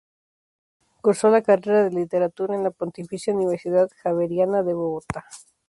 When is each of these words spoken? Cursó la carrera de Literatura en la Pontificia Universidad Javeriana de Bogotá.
Cursó 1.03 1.29
la 1.29 1.43
carrera 1.43 1.83
de 1.83 1.91
Literatura 1.91 2.55
en 2.55 2.63
la 2.63 2.71
Pontificia 2.71 3.35
Universidad 3.35 3.87
Javeriana 4.01 4.63
de 4.63 4.73
Bogotá. 4.73 5.27